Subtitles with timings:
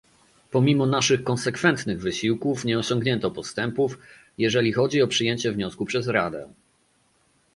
[0.51, 3.97] Pomimo naszych konsekwentnych wysiłków, nie osiągnięto postępów,
[4.37, 6.49] jeżeli chodzi o przyjęcie wniosku przez Radę